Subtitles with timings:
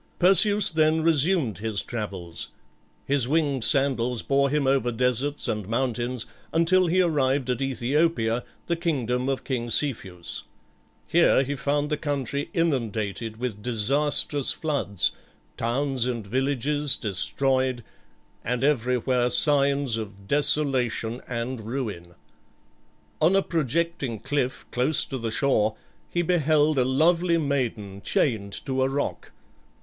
[0.17, 2.49] Perseus then resumed his travels.
[3.05, 8.75] His winged sandals bore him over deserts and mountains, until he arrived at Æthiopia, the
[8.75, 10.41] kingdom of King Cepheus.
[11.05, 15.11] Here he found the country inundated with disastrous floods,
[15.55, 17.83] towns and villages destroyed,
[18.43, 22.15] and everywhere signs of desolation and ruin.
[23.21, 25.75] On a projecting cliff close to the shore
[26.09, 29.31] he beheld a lovely maiden chained to a rock.